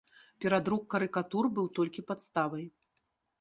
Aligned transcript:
Перадрук 0.45 0.87
карыкатур 0.93 1.49
быў 1.59 1.69
толькі 1.81 2.05
падставай. 2.09 2.65